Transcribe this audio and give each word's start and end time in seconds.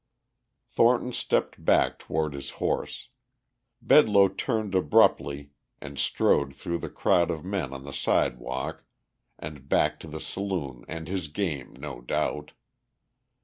Thornton 0.65 1.13
stepped 1.13 1.63
back 1.63 1.99
toward 1.99 2.33
his 2.33 2.49
horse. 2.57 3.09
Bedloe 3.83 4.29
turned 4.29 4.73
abruptly 4.73 5.51
and 5.79 5.99
strode 5.99 6.55
through 6.55 6.79
the 6.79 6.89
crowd 6.89 7.29
of 7.29 7.45
men 7.45 7.71
on 7.71 7.83
the 7.83 7.93
sidewalk 7.93 8.83
and 9.37 9.69
back 9.69 9.99
to 9.99 10.07
the 10.07 10.19
saloon 10.19 10.85
and 10.87 11.07
his 11.07 11.27
game, 11.27 11.73
no 11.73 12.01
doubt. 12.01 12.53